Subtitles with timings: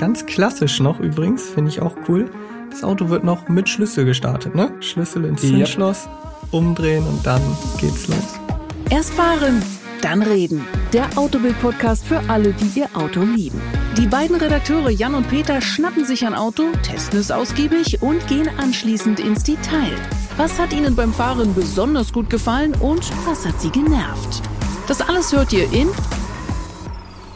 [0.00, 2.30] ganz klassisch noch übrigens, finde ich auch cool.
[2.70, 4.72] Das Auto wird noch mit Schlüssel gestartet, ne?
[4.80, 6.08] Schlüssel ins Zündschloss,
[6.50, 7.42] umdrehen und dann
[7.78, 8.40] geht's los.
[8.88, 9.62] Erst fahren,
[10.00, 10.64] dann reden.
[10.94, 13.60] Der Autobild-Podcast für alle, die ihr Auto lieben.
[13.98, 18.48] Die beiden Redakteure Jan und Peter schnappen sich ein Auto, testen es ausgiebig und gehen
[18.56, 19.92] anschließend ins Detail.
[20.38, 24.40] Was hat ihnen beim Fahren besonders gut gefallen und was hat sie genervt?
[24.88, 25.88] Das alles hört ihr in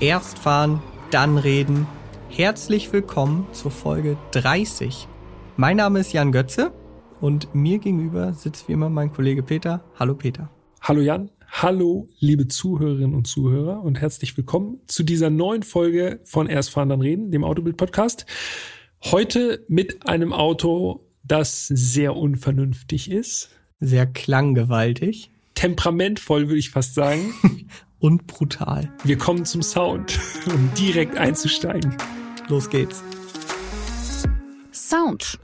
[0.00, 1.86] Erst fahren, dann reden.
[2.36, 5.06] Herzlich willkommen zur Folge 30.
[5.56, 6.72] Mein Name ist Jan Götze
[7.20, 9.84] und mir gegenüber sitzt wie immer mein Kollege Peter.
[10.00, 10.50] Hallo Peter.
[10.80, 11.30] Hallo Jan.
[11.48, 16.89] Hallo, liebe Zuhörerinnen und Zuhörer und herzlich willkommen zu dieser neuen Folge von Erst fahren,
[16.89, 18.26] dann reden, dem Autobild-Podcast.
[19.04, 23.50] Heute mit einem Auto, das sehr unvernünftig ist.
[23.78, 25.30] Sehr klanggewaltig.
[25.54, 27.32] Temperamentvoll, würde ich fast sagen.
[28.00, 28.92] und brutal.
[29.04, 31.96] Wir kommen zum Sound, um direkt einzusteigen.
[32.48, 33.03] Los geht's.
[34.72, 35.39] Sound.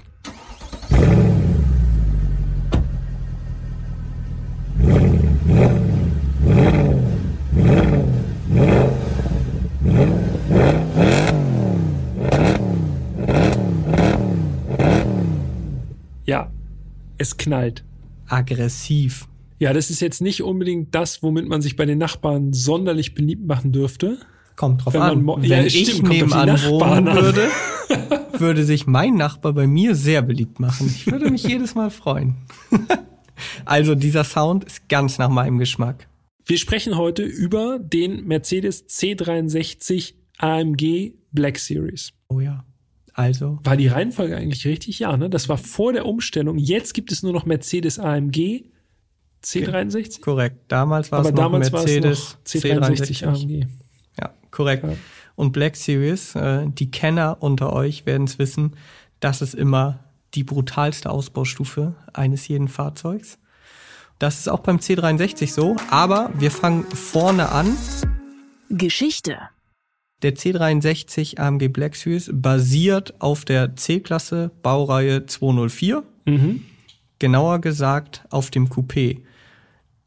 [16.26, 16.52] Ja,
[17.18, 17.82] es knallt.
[18.28, 19.26] Aggressiv.
[19.59, 23.46] Ja, das ist jetzt nicht unbedingt das, womit man sich bei den Nachbarn sonderlich beliebt
[23.46, 24.18] machen dürfte.
[24.60, 25.26] Kommt drauf an.
[25.26, 27.48] Wenn ja, ich stimmt, nebenan wohnen würde,
[28.38, 30.86] würde sich mein Nachbar bei mir sehr beliebt machen.
[30.94, 32.36] Ich würde mich jedes Mal freuen.
[33.64, 36.08] also dieser Sound ist ganz nach meinem Geschmack.
[36.44, 42.12] Wir sprechen heute über den Mercedes C63 AMG Black Series.
[42.28, 42.66] Oh ja.
[43.14, 43.60] Also.
[43.64, 44.98] War die Reihenfolge eigentlich richtig?
[44.98, 45.30] Ja, ne?
[45.30, 46.58] Das war vor der Umstellung.
[46.58, 48.66] Jetzt gibt es nur noch Mercedes AMG
[49.42, 50.20] C63?
[50.20, 50.70] Korrekt.
[50.70, 53.66] Damals war Aber es noch damals Mercedes C63 AMG.
[54.51, 54.84] Korrekt.
[54.84, 54.95] Ja.
[55.37, 58.76] Und Black Series, äh, die Kenner unter euch werden es wissen,
[59.20, 60.01] das ist immer
[60.34, 63.38] die brutalste Ausbaustufe eines jeden Fahrzeugs.
[64.19, 67.77] Das ist auch beim C63 so, aber wir fangen vorne an.
[68.69, 69.38] Geschichte.
[70.22, 76.03] Der C63 AMG Black Series basiert auf der C-Klasse Baureihe 204.
[76.27, 76.65] Mhm.
[77.19, 79.22] Genauer gesagt auf dem Coupé.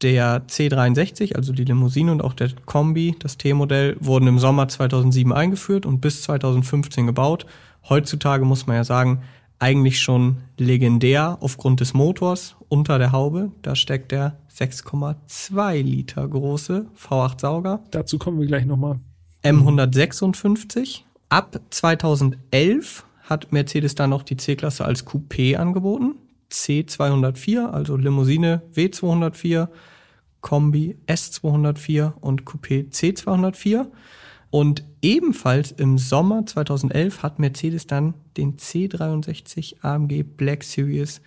[0.02, 5.32] Der C63, also die Limousine und auch der Kombi, das T-Modell, wurden im Sommer 2007
[5.32, 7.46] eingeführt und bis 2015 gebaut.
[7.88, 9.22] Heutzutage muss man ja sagen,
[9.58, 13.52] eigentlich schon legendär aufgrund des Motors unter der Haube.
[13.62, 17.80] Da steckt der 6,2 Liter große V8 Sauger.
[17.90, 18.98] Dazu kommen wir gleich nochmal.
[19.42, 21.00] M156.
[21.28, 26.14] Ab 2011 hat Mercedes dann noch die C-Klasse als Coupé angeboten.
[26.54, 29.68] C204, also Limousine W204,
[30.40, 33.86] Kombi S204 und Coupé C204.
[34.50, 41.20] Und ebenfalls im Sommer 2011 hat Mercedes dann den C63 AMG Black Series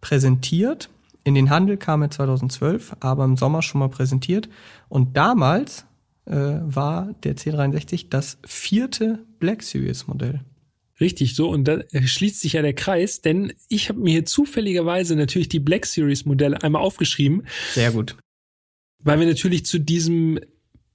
[0.00, 0.90] präsentiert.
[1.24, 4.48] In den Handel kam er 2012, aber im Sommer schon mal präsentiert.
[4.88, 5.86] Und damals
[6.26, 10.40] äh, war der C63 das vierte Black Series Modell.
[11.00, 11.50] Richtig, so.
[11.50, 15.60] Und da schließt sich ja der Kreis, denn ich habe mir hier zufälligerweise natürlich die
[15.60, 17.46] Black Series Modelle einmal aufgeschrieben.
[17.72, 18.16] Sehr gut.
[19.02, 20.40] Weil wir natürlich zu diesem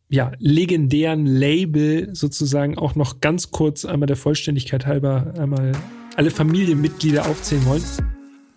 [0.09, 5.71] ja, legendären Label sozusagen auch noch ganz kurz einmal der Vollständigkeit halber einmal
[6.15, 7.83] alle Familienmitglieder aufzählen wollen.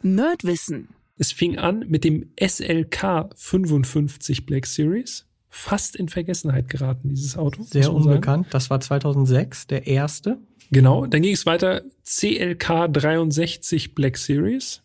[0.02, 0.88] Nerdwissen.
[1.16, 5.26] Es fing an mit dem SLK 55 Black Series.
[5.56, 7.62] Fast in Vergessenheit geraten, dieses Auto.
[7.62, 8.48] Sehr unbekannt.
[8.50, 10.38] Das war 2006, der erste.
[10.72, 14.82] Genau, dann ging es weiter CLK 63 Black Series.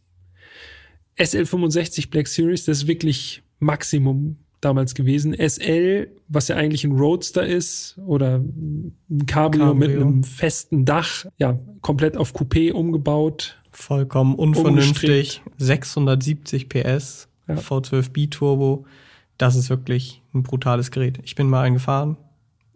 [1.17, 5.33] SL65 Black Series, das ist wirklich Maximum damals gewesen.
[5.33, 9.73] SL, was ja eigentlich ein Roadster ist oder ein Cabrio, Cabrio.
[9.73, 13.59] mit einem festen Dach, ja, komplett auf Coupé umgebaut.
[13.71, 15.41] Vollkommen unvernünftig.
[15.57, 17.55] 670 PS, ja.
[17.55, 18.85] V12 Biturbo.
[19.39, 21.19] Das ist wirklich ein brutales Gerät.
[21.23, 22.17] Ich bin mal eingefahren.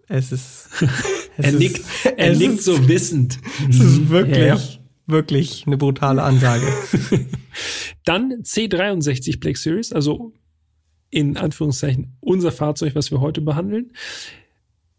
[0.08, 0.70] Es ist
[1.38, 1.82] er nickt,
[2.18, 3.38] er nickt ist, so wissend.
[3.70, 4.60] Es ist wirklich, ja.
[5.06, 6.66] wirklich eine brutale Ansage.
[8.06, 10.34] Dann C63 Black Series, also
[11.10, 13.92] in Anführungszeichen unser Fahrzeug, was wir heute behandeln.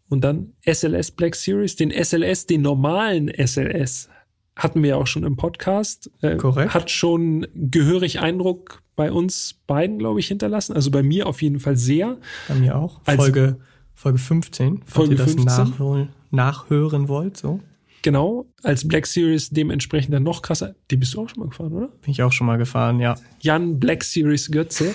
[0.07, 4.07] Und dann SLS Black Series, den SLS, den normalen SLS,
[4.55, 6.11] hatten wir ja auch schon im Podcast.
[6.21, 6.73] Äh, Korrekt.
[6.75, 10.73] Hat schon gehörig Eindruck bei uns beiden, glaube ich, hinterlassen.
[10.73, 12.17] Also bei mir auf jeden Fall sehr.
[12.47, 13.01] Bei mir auch.
[13.03, 13.57] Folge,
[13.93, 15.45] Folge 15, falls Folge ihr das 15.
[15.45, 17.61] nachholen nachhören wollt, so.
[18.01, 20.75] Genau, als Black Series dementsprechend dann noch krasser.
[20.91, 21.87] Die bist du auch schon mal gefahren, oder?
[21.87, 23.15] Bin ich auch schon mal gefahren, ja.
[23.39, 24.93] Jan Black Series Götze.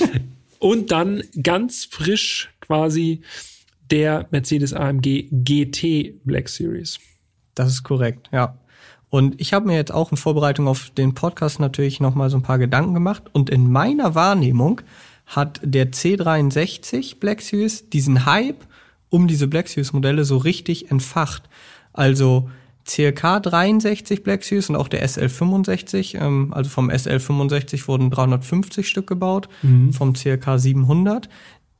[0.58, 3.20] Und dann ganz frisch quasi
[3.90, 6.98] der Mercedes AMG GT Black Series.
[7.54, 8.58] Das ist korrekt, ja.
[9.08, 12.42] Und ich habe mir jetzt auch in Vorbereitung auf den Podcast natürlich nochmal so ein
[12.42, 13.22] paar Gedanken gemacht.
[13.32, 14.80] Und in meiner Wahrnehmung
[15.26, 18.66] hat der C63 Black Series diesen Hype
[19.08, 21.44] um diese Black Series Modelle so richtig entfacht.
[21.92, 22.50] Also
[22.84, 29.06] CLK 63 Black Series und auch der SL65, ähm, also vom SL65 wurden 350 Stück
[29.08, 29.92] gebaut, mhm.
[29.92, 31.28] vom CLK 700.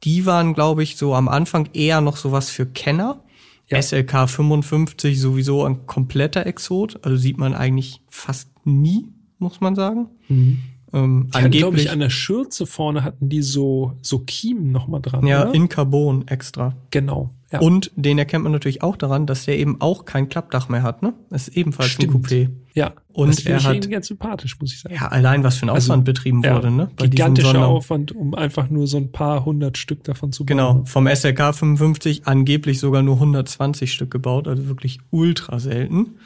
[0.04, 3.20] Die waren, glaube ich, so am Anfang eher noch sowas für Kenner.
[3.68, 3.82] Ja.
[3.82, 9.08] SLK 55 sowieso ein kompletter Exot, also sieht man eigentlich fast nie,
[9.38, 10.08] muss man sagen.
[10.28, 10.58] Mhm.
[10.92, 15.26] Ähm, ja, glaube ich, an der Schürze vorne hatten die so, so Kiemen nochmal dran.
[15.26, 15.54] Ja, oder?
[15.54, 16.76] in Carbon extra.
[16.90, 17.30] Genau.
[17.52, 17.60] Ja.
[17.60, 21.02] Und den erkennt man natürlich auch daran, dass der eben auch kein Klappdach mehr hat,
[21.02, 21.14] ne?
[21.30, 22.14] Das ist ebenfalls Stimmt.
[22.14, 22.50] ein Coupé.
[22.74, 22.92] Ja.
[23.12, 24.96] Und das er hat ganz sympathisch, muss ich sagen.
[24.96, 26.90] Ja, allein was für ein also, Aufwand also, betrieben ja, wurde, ne?
[26.96, 30.56] Bei gigantischer Aufwand, um einfach nur so ein paar hundert Stück davon zu bauen.
[30.56, 30.82] Genau.
[30.86, 36.16] Vom SLK 55 angeblich sogar nur 120 Stück gebaut, also wirklich ultra selten.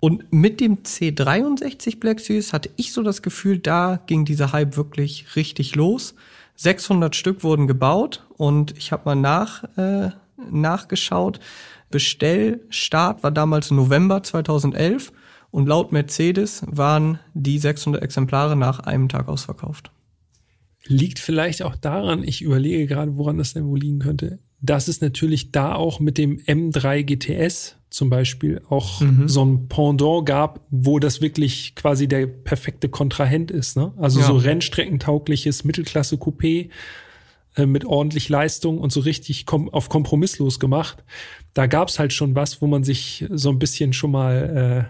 [0.00, 4.76] Und mit dem C63 Black Series hatte ich so das Gefühl, da ging dieser Hype
[4.76, 6.14] wirklich richtig los.
[6.56, 10.10] 600 Stück wurden gebaut und ich habe mal nach, äh,
[10.50, 11.40] nachgeschaut.
[11.90, 15.12] Bestellstart war damals November 2011
[15.50, 19.90] und laut Mercedes waren die 600 Exemplare nach einem Tag ausverkauft.
[20.84, 25.00] Liegt vielleicht auch daran, ich überlege gerade, woran das denn wohl liegen könnte, dass es
[25.00, 29.28] natürlich da auch mit dem M3 GTS zum Beispiel auch mhm.
[29.28, 33.76] so ein Pendant gab, wo das wirklich quasi der perfekte Kontrahent ist.
[33.76, 33.92] Ne?
[33.96, 34.26] Also ja.
[34.26, 36.68] so rennstreckentaugliches Mittelklasse-Coupé
[37.56, 41.02] äh, mit ordentlich Leistung und so richtig kom auf kompromisslos gemacht.
[41.54, 44.88] Da gab's halt schon was, wo man sich so ein bisschen schon mal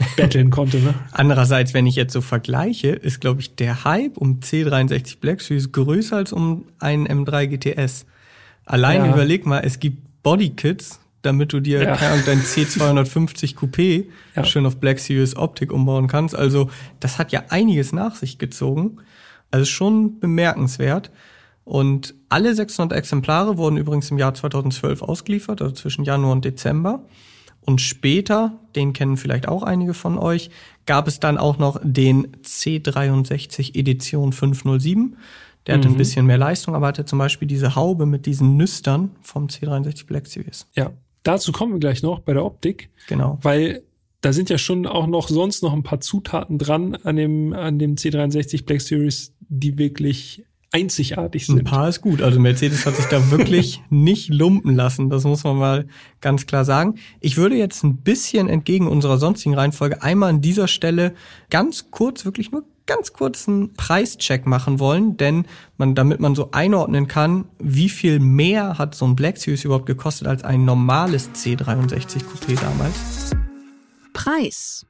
[0.00, 0.78] äh, betteln konnte.
[0.78, 0.94] Ne?
[1.12, 5.70] Andererseits, wenn ich jetzt so vergleiche, ist, glaube ich, der Hype um C63 Black Series
[5.72, 8.06] größer als um einen M3 GTS.
[8.64, 9.12] Allein ja.
[9.12, 11.96] überleg mal, es gibt Bodykits, damit du dir ja.
[11.96, 14.06] dein C250 Coupé
[14.36, 14.44] ja.
[14.44, 16.34] schön auf Black Series Optik umbauen kannst.
[16.34, 16.70] Also
[17.00, 18.98] das hat ja einiges nach sich gezogen.
[19.50, 21.10] Also schon bemerkenswert.
[21.64, 27.04] Und alle 600 Exemplare wurden übrigens im Jahr 2012 ausgeliefert, also zwischen Januar und Dezember.
[27.60, 30.50] Und später, den kennen vielleicht auch einige von euch,
[30.86, 35.16] gab es dann auch noch den C63 Edition 507.
[35.66, 35.78] Der mhm.
[35.78, 35.98] hatte ein mhm.
[35.98, 40.26] bisschen mehr Leistung, aber hatte zum Beispiel diese Haube mit diesen Nüstern vom C63 Black
[40.26, 40.66] Series.
[40.74, 40.92] Ja,
[41.22, 42.90] dazu kommen wir gleich noch bei der Optik.
[43.08, 43.38] Genau.
[43.42, 43.82] Weil
[44.20, 47.78] da sind ja schon auch noch sonst noch ein paar Zutaten dran an dem, an
[47.78, 51.60] dem C63 Black Series, die wirklich einzigartig sind.
[51.60, 52.20] Ein paar ist gut.
[52.20, 55.08] Also Mercedes hat sich da wirklich nicht lumpen lassen.
[55.08, 55.88] Das muss man mal
[56.20, 56.96] ganz klar sagen.
[57.20, 61.14] Ich würde jetzt ein bisschen entgegen unserer sonstigen Reihenfolge einmal an dieser Stelle
[61.48, 65.46] ganz kurz, wirklich nur ganz kurzen Preischeck machen wollen, denn
[65.76, 69.86] man, damit man so einordnen kann, wie viel mehr hat so ein Black Series überhaupt
[69.86, 73.30] gekostet als ein normales C63 Coupé damals.
[74.12, 74.84] Preis.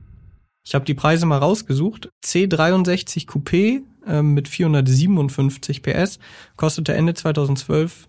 [0.65, 2.09] Ich habe die Preise mal rausgesucht.
[2.25, 6.19] C63 Coupé äh, mit 457 PS
[6.56, 8.09] kostete Ende 2012,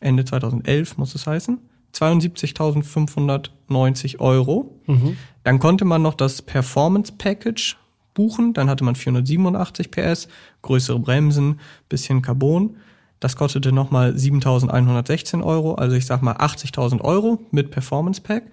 [0.00, 1.58] Ende 2011 muss es heißen,
[1.94, 4.80] 72.590 Euro.
[4.86, 5.16] Mhm.
[5.44, 7.76] Dann konnte man noch das Performance Package
[8.14, 8.54] buchen.
[8.54, 10.28] Dann hatte man 487 PS,
[10.62, 12.76] größere Bremsen, bisschen Carbon.
[13.20, 18.44] Das kostete nochmal 7.116 Euro, also ich sag mal 80.000 Euro mit Performance Pack.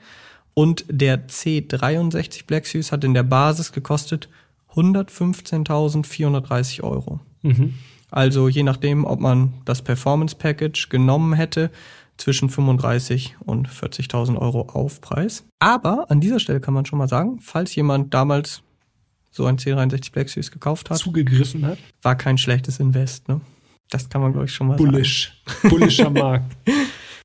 [0.54, 4.30] Und der C63 Black Series hat in der Basis gekostet
[4.74, 7.20] 115.430 Euro.
[7.42, 7.76] Mhm.
[8.10, 11.72] Also je nachdem, ob man das Performance Package genommen hätte,
[12.18, 15.44] zwischen 35 und 40.000 Euro Aufpreis.
[15.60, 18.62] Aber an dieser Stelle kann man schon mal sagen, falls jemand damals
[19.32, 23.28] so ein C63 Black Series gekauft hat, zugegriffen hat, war kein schlechtes Invest.
[23.28, 23.42] Ne?
[23.90, 25.34] Das kann man glaube ich schon mal Bullish.
[25.46, 25.70] sagen.
[25.70, 25.98] Bullish.
[25.98, 26.56] Bullischer Markt.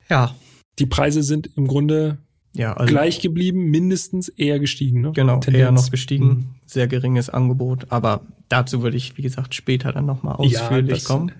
[0.08, 0.34] ja.
[0.78, 2.18] Die Preise sind im Grunde
[2.56, 5.02] ja, also gleich geblieben, mindestens eher gestiegen.
[5.02, 5.12] Ne?
[5.12, 5.62] Genau, Tendenz.
[5.62, 6.26] eher noch gestiegen.
[6.26, 6.46] Mhm.
[6.64, 11.32] Sehr geringes Angebot, aber dazu würde ich, wie gesagt, später dann nochmal ausführlich ja, kommen.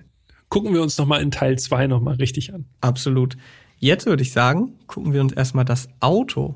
[0.49, 2.65] Gucken wir uns nochmal in Teil 2 nochmal richtig an.
[2.81, 3.35] Absolut.
[3.79, 6.55] Jetzt würde ich sagen, gucken wir uns erstmal das Auto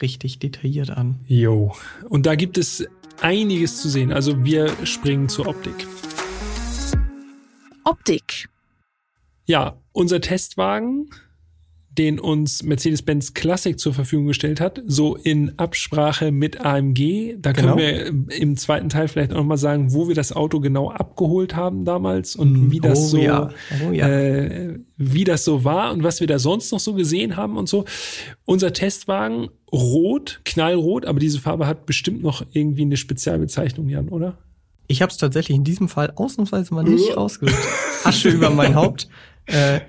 [0.00, 1.20] richtig detailliert an.
[1.26, 1.74] Jo.
[2.08, 2.86] Und da gibt es
[3.20, 4.12] einiges zu sehen.
[4.12, 5.86] Also wir springen zur Optik.
[7.84, 8.48] Optik.
[9.46, 11.10] Ja, unser Testwagen
[11.98, 17.36] den uns Mercedes-Benz Classic zur Verfügung gestellt hat, so in Absprache mit AMG.
[17.38, 17.78] Da können genau.
[17.78, 18.06] wir
[18.38, 21.84] im zweiten Teil vielleicht auch noch mal sagen, wo wir das Auto genau abgeholt haben
[21.84, 23.50] damals und mm, wie das oh, so, ja.
[23.86, 24.08] Oh, ja.
[24.08, 27.68] Äh, wie das so war und was wir da sonst noch so gesehen haben und
[27.68, 27.84] so.
[28.44, 34.38] Unser Testwagen rot, knallrot, aber diese Farbe hat bestimmt noch irgendwie eine Spezialbezeichnung, Jan, oder?
[34.86, 37.58] Ich habe es tatsächlich in diesem Fall ausnahmsweise mal nicht rausgesucht.
[38.04, 39.08] Asche über mein Haupt.
[39.44, 39.80] Äh,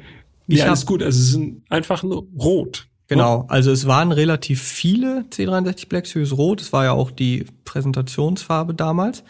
[0.57, 1.01] ja, alles gut.
[1.03, 2.87] Also es sind einfach nur rot.
[3.07, 6.61] Genau, also es waren relativ viele C63 Black Series Rot.
[6.61, 9.23] Es war ja auch die Präsentationsfarbe damals.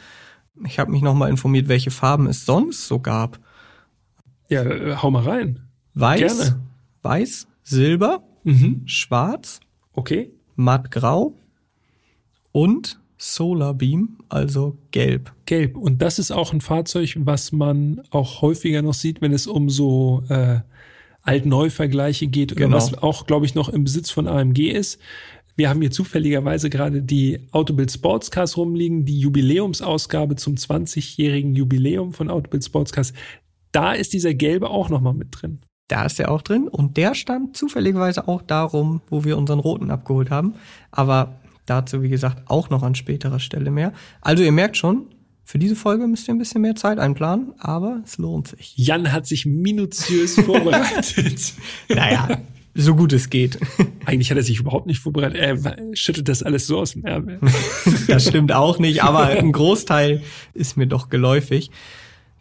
[0.66, 3.40] Ich habe mich nochmal informiert, welche Farben es sonst so gab.
[4.50, 5.62] Ja, äh, hau mal rein.
[5.94, 6.60] Weiß, Gerne.
[7.02, 8.82] Weiß, Silber, Mhm.
[8.86, 9.60] Schwarz,
[9.94, 10.32] Okay.
[10.56, 11.34] Mattgrau
[12.52, 15.34] und Solar Beam, also Gelb.
[15.46, 15.76] Gelb.
[15.78, 19.70] Und das ist auch ein Fahrzeug, was man auch häufiger noch sieht, wenn es um
[19.70, 20.60] so äh,
[21.30, 22.76] Alt-Neu-Vergleiche geht oder Genau.
[22.76, 25.00] was auch, glaube ich, noch im Besitz von AMG ist.
[25.56, 32.30] Wir haben hier zufälligerweise gerade die Autobild Sportscars rumliegen, die Jubiläumsausgabe zum 20-jährigen Jubiläum von
[32.30, 33.14] Autobild Sportscars.
[33.72, 35.60] Da ist dieser gelbe auch nochmal mit drin.
[35.90, 39.92] Da ist er auch drin und der stand zufälligerweise auch darum, wo wir unseren roten
[39.92, 40.54] abgeholt haben.
[40.92, 43.94] Aber dazu, wie gesagt, auch noch an späterer Stelle mehr.
[44.22, 45.08] Also ihr merkt schon,
[45.50, 48.74] für diese Folge müsst ihr ein bisschen mehr Zeit einplanen, aber es lohnt sich.
[48.76, 51.54] Jan hat sich minutiös vorbereitet.
[51.88, 52.38] Naja,
[52.76, 53.58] so gut es geht.
[54.06, 55.38] Eigentlich hat er sich überhaupt nicht vorbereitet.
[55.38, 57.40] Er schüttet das alles so aus dem Ärmel.
[58.08, 60.22] Das stimmt auch nicht, aber ein Großteil
[60.54, 61.72] ist mir doch geläufig.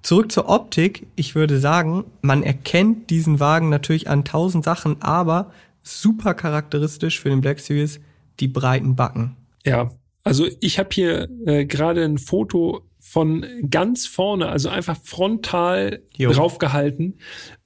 [0.02, 1.06] Zurück zur Optik.
[1.16, 5.50] Ich würde sagen, man erkennt diesen Wagen natürlich an tausend Sachen, aber
[5.82, 8.00] super charakteristisch für den Black Series
[8.38, 9.34] die breiten Backen.
[9.64, 9.92] Ja,
[10.24, 16.30] also ich habe hier äh, gerade ein Foto von ganz vorne, also einfach frontal Jo.
[16.30, 17.18] draufgehalten.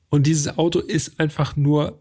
[0.09, 2.01] Und dieses Auto ist einfach nur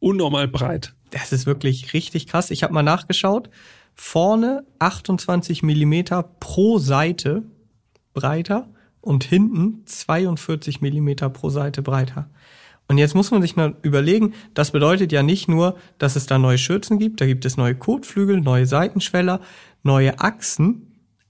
[0.00, 0.96] unnormal breit.
[1.10, 2.50] Das ist wirklich richtig krass.
[2.50, 3.48] Ich habe mal nachgeschaut.
[3.94, 7.44] Vorne 28 Millimeter pro Seite
[8.12, 8.68] breiter
[9.00, 12.28] und hinten 42 Millimeter pro Seite breiter.
[12.88, 16.38] Und jetzt muss man sich mal überlegen, das bedeutet ja nicht nur, dass es da
[16.38, 19.40] neue Schürzen gibt, da gibt es neue Kotflügel, neue Seitenschweller,
[19.84, 20.85] neue Achsen.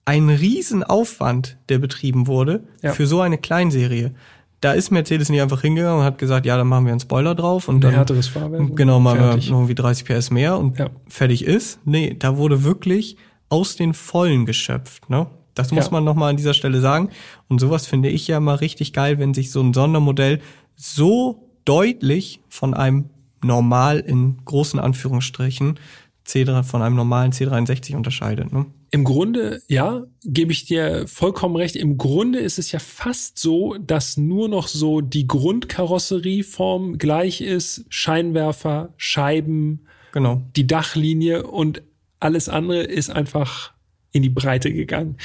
[0.07, 2.93] Ein Riesenaufwand, der betrieben wurde Ja.
[2.93, 4.15] für so eine Kleinserie.
[4.63, 7.35] Da ist Mercedes nicht einfach hingegangen und hat gesagt, ja, dann machen wir einen Spoiler
[7.35, 8.75] drauf und Ein dann härteres Fahrwerk.
[8.77, 9.51] Genau, mal Fertig.
[9.51, 10.89] irgendwie 30 PS mehr und Ja.
[11.09, 11.79] fertig ist.
[11.85, 13.17] Nee, da wurde wirklich
[13.51, 15.27] aus den Vollen geschöpft, ne?
[15.55, 15.91] Das muss Ja.
[15.93, 17.11] man nochmal an dieser Stelle sagen.
[17.49, 20.41] Und sowas finde ich ja mal richtig geil, wenn sich so ein Sondermodell
[20.75, 23.07] so deutlich von einem
[23.43, 25.79] normal in großen Anführungsstrichen
[26.27, 28.67] C3, von einem normalen C63 unterscheidet, ne?
[28.97, 31.77] Im Grunde, ja, gebe ich dir vollkommen recht.
[31.77, 37.85] Im Grunde ist es ja fast so, dass nur noch so die Grundkarosserieform gleich ist.
[37.91, 40.41] Scheinwerfer, Scheiben, Genau.
[40.57, 41.83] die Dachlinie und
[42.21, 43.75] alles andere ist einfach
[44.13, 45.19] in die Breite gegangen.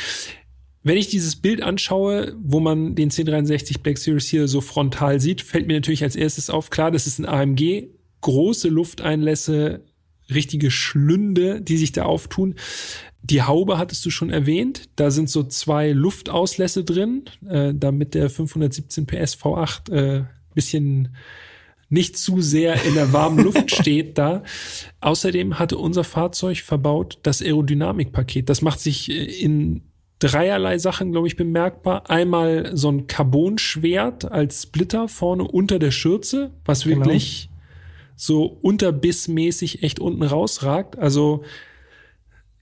[0.84, 5.42] Wenn ich dieses Bild anschaue, wo man den C63 Black Series hier so frontal sieht,
[5.42, 7.88] fällt mir natürlich als erstes auf, klar, das ist ein AMG,
[8.20, 9.86] große Lufteinlässe,
[10.30, 12.56] richtige Schlünde, die sich da auftun.
[13.24, 14.90] Die Haube hattest du schon erwähnt.
[14.96, 20.24] Da sind so zwei Luftauslässe drin, äh, damit der 517 PS V8 äh,
[20.54, 21.16] bisschen
[21.90, 24.44] nicht zu sehr in der warmen Luft steht da.
[25.01, 28.50] Außerdem hatte unser Fahrzeug verbaut das Aerodynamikpaket.
[28.50, 29.82] Das macht sich äh, in
[30.20, 32.10] dreierlei Sachen, glaube ich, bemerkbar.
[32.10, 37.06] Einmal so ein Carbonschwert als Splitter vorne unter der Schürze, was Genau.
[37.06, 37.50] wirklich
[38.16, 40.98] so unterbissmäßig echt unten rausragt.
[40.98, 41.44] Also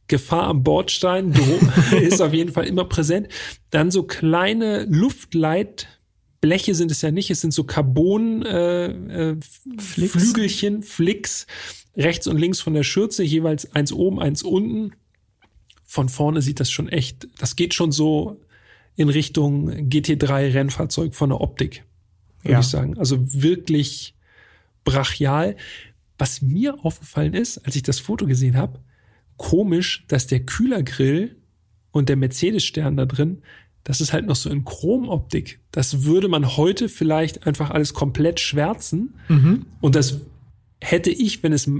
[0.09, 1.33] Gefahr am Bordstein
[2.01, 3.29] ist auf jeden Fall immer präsent.
[3.69, 9.37] Dann so kleine Luftleitbleche sind es ja nicht, es sind so Carbon äh, äh,
[9.79, 11.47] Flicks,
[11.95, 14.91] rechts und links von der Schürze, jeweils eins oben, eins unten.
[15.85, 18.41] Von vorne sieht das schon echt, das geht schon so
[18.95, 21.83] in Richtung GT3 Rennfahrzeug von der Optik,
[22.41, 22.59] würde Ja.
[22.59, 22.97] ich sagen.
[22.97, 24.13] Also wirklich
[24.83, 25.55] brachial.
[26.17, 28.79] Was mir aufgefallen ist, als ich das Foto gesehen habe,
[29.39, 31.37] komisch, dass der Kühlergrill
[31.91, 33.41] und der Mercedes-Stern da drin,
[33.83, 35.59] das ist halt noch so in Chromoptik.
[35.71, 39.15] Das würde man heute vielleicht einfach alles komplett schwärzen.
[39.81, 40.21] Und das
[40.81, 41.71] hätte ich, wenn es,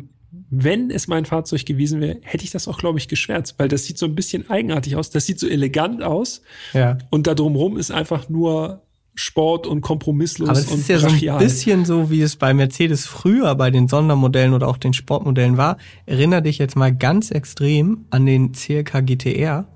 [0.50, 3.86] wenn es mein Fahrzeug gewesen wäre, hätte ich das auch, glaube ich, geschwärzt, weil das
[3.86, 5.12] sieht so ein bisschen eigenartig aus.
[5.12, 6.42] Das sieht so elegant aus.
[6.74, 6.98] Ja.
[7.12, 8.82] Und da drumherum ist einfach nur
[9.22, 11.40] Sport und kompromisslos Aber es ist ja so ein brachial.
[11.40, 15.78] bisschen so, wie es bei Mercedes früher bei den Sondermodellen oder auch den Sportmodellen war.
[16.06, 19.68] Erinner dich jetzt mal ganz extrem an den CLK GTR,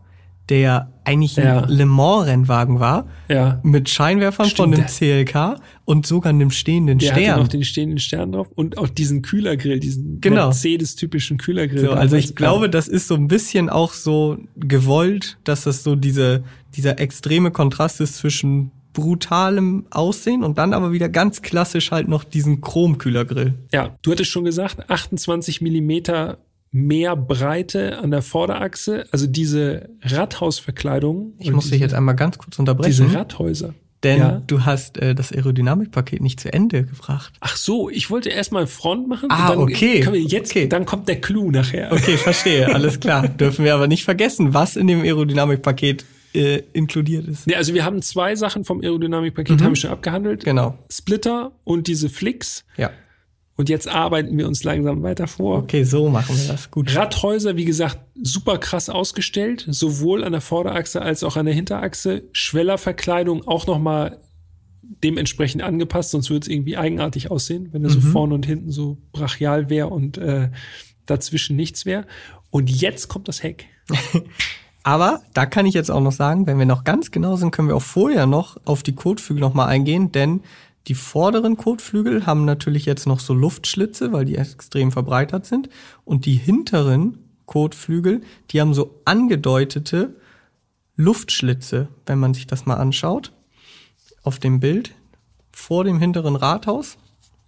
[0.47, 1.63] der eigentlich Ja.
[1.63, 3.59] ein Le Mans-Rennwagen war, Ja.
[3.63, 7.39] mit Scheinwerfern Stimmt, von dem CLK und sogar einem stehenden Der hatte Stern.
[7.41, 10.45] noch den stehenden Stern drauf und auch diesen Kühlergrill, diesen Genau.
[10.47, 11.81] Mercedes-typischen Kühlergrill.
[11.81, 15.97] So, also ich glaube, das ist so ein bisschen auch so gewollt, dass das so
[15.97, 16.45] diese,
[16.77, 22.23] dieser extreme Kontrast ist zwischen brutalem Aussehen und dann aber wieder ganz klassisch halt noch
[22.23, 23.53] diesen Chromkühlergrill.
[23.71, 26.37] Ja, du hattest schon gesagt, 28 Millimeter
[26.71, 29.05] mehr Breite an der Vorderachse.
[29.11, 31.33] Also diese Rathausverkleidung.
[31.39, 33.07] Ich muss diese, dich jetzt einmal ganz kurz Diese unterbrechen.
[33.15, 33.73] Radhäuser.
[34.03, 34.41] Denn Ja.
[34.47, 37.33] du hast äh, das Aerodynamikpaket nicht zu Ende gebracht.
[37.39, 39.29] Ach so, ich wollte erstmal Front machen.
[39.31, 40.67] Ah, dann okay, Können wir jetzt, okay.
[40.67, 41.91] Dann kommt der Clou nachher.
[41.91, 43.27] Okay, verstehe, alles klar.
[43.39, 47.47] Dürfen wir aber nicht vergessen, was in dem Aerodynamikpaket äh, inkludiert ist.
[47.47, 50.41] Nee, also wir haben zwei Sachen vom Aerodynamikpaket, haben wir schon abgehandelt.
[50.41, 50.45] Mhm.
[50.45, 50.77] Genau.
[50.91, 52.65] Splitter und diese Flicks.
[52.77, 52.91] Ja.
[53.55, 55.59] Und jetzt arbeiten wir uns langsam weiter vor.
[55.59, 56.71] Okay, so machen wir das.
[56.71, 56.95] Gut.
[56.95, 62.23] Radhäuser, wie gesagt, super krass ausgestellt, sowohl an der Vorderachse als auch an der Hinterachse.
[62.31, 64.19] Schwellerverkleidung auch nochmal
[64.81, 68.97] dementsprechend angepasst, sonst würde es irgendwie eigenartig aussehen, wenn er so vorne und hinten so
[69.11, 70.49] brachial wäre und äh,
[71.05, 72.05] dazwischen nichts wäre.
[72.49, 73.67] Und jetzt kommt das Heck.
[74.83, 77.69] Aber da kann ich jetzt auch noch sagen, wenn wir noch ganz genau sind, können
[77.69, 80.41] wir auch vorher noch auf die Kotflügel nochmal eingehen, denn
[80.87, 85.69] die vorderen Kotflügel haben natürlich jetzt noch so Luftschlitze, weil die extrem verbreitert sind.
[86.03, 88.21] Und die hinteren Kotflügel,
[88.51, 90.15] die haben so angedeutete
[90.97, 93.31] Luftschlitze, wenn man sich das mal anschaut.
[94.23, 94.93] Auf dem Bild
[95.53, 96.97] vor dem hinteren Rathaus.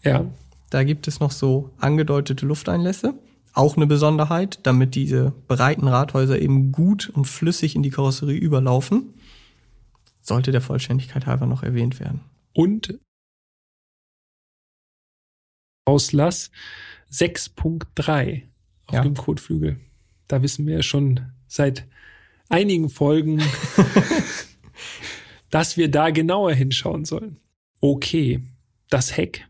[0.04, 0.25] Ja,
[0.70, 3.15] Da gibt es noch so angedeutete Lufteinlässe.
[3.56, 9.14] Auch eine Besonderheit, damit diese breiten Rathäuser eben gut und flüssig in die Karosserie überlaufen.
[10.22, 12.22] Sollte der Vollständigkeit halber noch erwähnt werden.
[12.54, 13.00] und
[15.88, 16.50] Auslass
[17.12, 18.44] 6.3
[18.88, 19.02] auf Ja.
[19.04, 19.80] dem Kotflügel.
[20.28, 21.88] Da wissen wir ja schon seit
[22.50, 23.42] einigen Folgen,
[25.52, 27.38] dass wir da genauer hinschauen sollen.
[27.82, 28.42] Okay,
[28.90, 29.48] das Heck.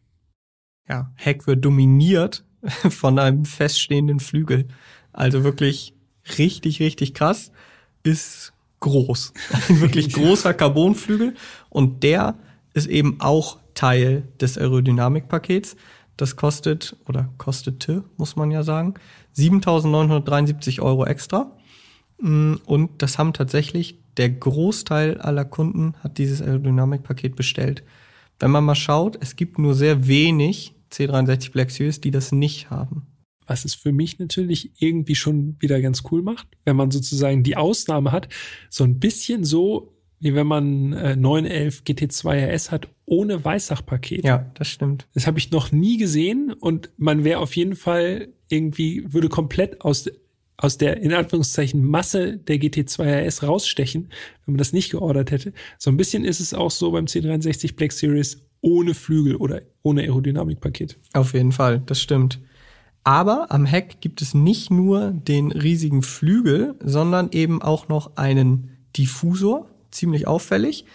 [0.89, 2.43] Ja, Heck wird dominiert
[2.89, 4.67] von einem feststehenden Flügel.
[5.13, 5.93] Also wirklich
[6.37, 7.51] richtig, richtig krass.
[8.03, 9.33] Ist groß.
[9.69, 11.35] Ein wirklich großer Carbonflügel.
[11.69, 12.35] Und der
[12.73, 15.75] ist eben auch Teil des Aerodynamikpakets.
[16.17, 18.93] Das kostet, oder kostete, muss man ja sagen,
[19.37, 21.51] 7.973 Euro extra.
[22.19, 27.83] Mm, Und das haben tatsächlich der Großteil aller Kunden hat dieses Aerodynamikpaket bestellt.
[28.39, 32.69] Wenn man mal schaut, es gibt nur sehr wenig C63 Black Series, die das nicht
[32.69, 33.07] haben.
[33.47, 37.57] was es für mich natürlich irgendwie schon wieder ganz cool macht, wenn man sozusagen die
[37.57, 38.27] Ausnahme hat,
[38.71, 44.23] so ein bisschen so, wie wenn man äh, 911 GT2 RS hat, ohne Weissachpaket.
[44.23, 45.07] Ja, das stimmt.
[45.13, 49.81] Das habe ich noch nie gesehen und man wäre auf jeden Fall irgendwie, würde komplett
[49.81, 50.09] aus,
[50.57, 54.09] aus der, in Anführungszeichen, Masse der GT2 RS rausstechen,
[54.45, 55.53] wenn man das nicht geordert hätte.
[55.77, 60.01] So ein bisschen ist es auch so beim C63 Black Series ohne Flügel oder ohne
[60.01, 60.97] Aerodynamikpaket.
[61.13, 62.39] Auf jeden Fall, das stimmt.
[63.03, 68.71] Aber am Heck gibt es nicht nur den riesigen Flügel, sondern eben auch noch einen
[68.97, 70.85] Diffusor, ziemlich auffällig.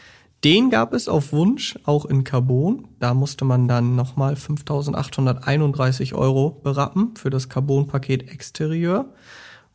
[0.42, 2.88] Den gab es auf Wunsch auch in Carbon.
[2.98, 9.14] Da musste man dann nochmal 5.831 Euro berappen für das Carbon-Paket Exterieur.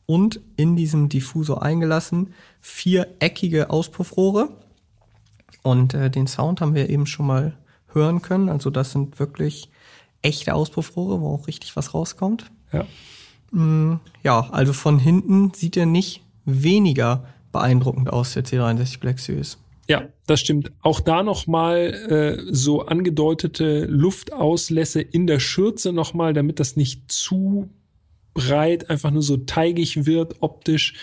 [0.06, 4.50] Und in diesem Diffusor eingelassen vier eckige Auspuffrohre.
[5.64, 7.58] Und äh, den Sound haben wir eben schon mal
[7.96, 8.50] hören können.
[8.50, 9.70] Also das sind wirklich
[10.22, 12.52] echte Auspuffrohre, wo auch richtig was rauskommt.
[12.72, 12.86] Ja.
[14.24, 19.58] Ja, also von hinten sieht er nicht weniger beeindruckend aus, der C63 Black Series.
[19.88, 20.72] Ja, das stimmt.
[20.82, 21.94] Auch da nochmal
[22.50, 27.70] äh, so angedeutete Luftauslässe in der Schürze nochmal, damit das nicht zu
[28.34, 30.96] breit, einfach nur so teigig wird optisch.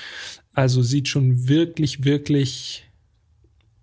[0.52, 2.84] Also sieht schon wirklich, wirklich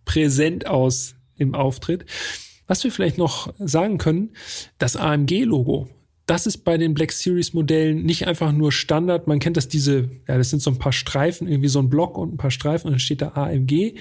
[0.05, 2.05] präsent aus im Auftritt.
[2.69, 4.29] Was wir vielleicht noch sagen können,
[4.77, 5.89] das AMG-Logo,
[6.27, 9.25] das ist bei den Black Series Modellen nicht einfach nur Standard.
[9.25, 12.15] Man kennt das diese, ja, das sind so ein paar Streifen, irgendwie so ein Block
[12.15, 13.95] und ein paar Streifen und dann steht da AMG,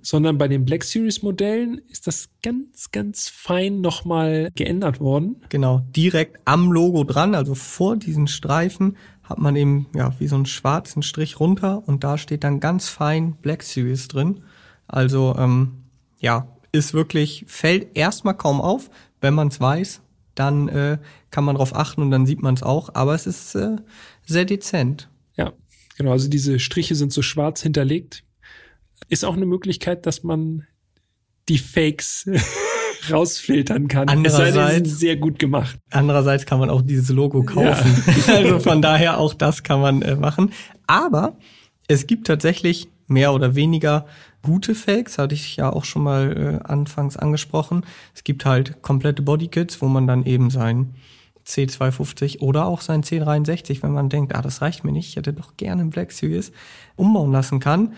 [0.00, 5.42] sondern bei den Black Series Modellen ist das ganz, ganz fein nochmal geändert worden.
[5.48, 10.36] Genau, direkt am Logo dran, also vor diesen Streifen hat man eben ja wie so
[10.36, 14.44] einen schwarzen Strich runter und da steht dann ganz fein Black Series drin.
[14.86, 15.72] Also ähm,
[16.20, 20.02] ja, ist wirklich fällt erstmal kaum auf, wenn man es weiß,
[20.34, 20.98] dann äh,
[21.30, 22.90] kann man drauf achten und dann sieht man es auch.
[22.94, 23.76] Aber es ist äh,
[24.26, 25.08] sehr dezent.
[25.36, 25.52] Ja,
[25.96, 26.10] genau.
[26.12, 28.24] Also diese Striche sind so schwarz hinterlegt.
[29.08, 30.66] Ist auch eine Möglichkeit, dass man
[31.48, 32.28] die Fakes
[33.10, 34.08] rausfiltern kann.
[34.08, 35.78] Andererseits- sehr gut gemacht.
[35.90, 38.02] Andererseits kann man auch dieses Logo kaufen.
[38.26, 40.52] also von daher auch das kann man äh, machen.
[40.88, 41.38] Aber
[41.86, 44.06] es gibt tatsächlich mehr oder weniger
[44.44, 47.84] gute Fakes, hatte ich ja auch schon mal äh, anfangs angesprochen.
[48.14, 50.94] Es gibt halt komplette Bodykits, wo man dann eben sein
[51.46, 55.32] C250 oder auch sein C63, wenn man denkt, ah, das reicht mir nicht, ich hätte
[55.32, 56.52] doch gerne einen Black Series,
[56.96, 57.94] umbauen lassen kann.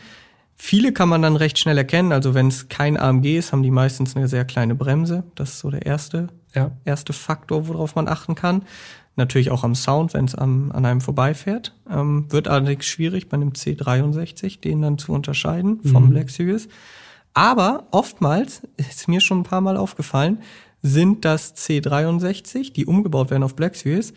[0.56, 2.12] Viele kann man dann recht schnell erkennen.
[2.12, 5.24] Also wenn es kein AMG ist, haben die meistens eine sehr kleine Bremse.
[5.34, 6.70] Das ist so der erste Ja.
[6.86, 8.62] erste Faktor, worauf man achten kann.
[9.16, 11.74] Natürlich auch am Sound, wenn es an einem vorbeifährt.
[11.90, 16.68] Ähm, wird allerdings schwierig bei einem C63, den dann zu unterscheiden vom Black Series.
[17.32, 20.42] Aber oftmals, ist mir schon ein paar Mal aufgefallen,
[20.82, 24.12] sind das C63, die umgebaut werden auf Black Series.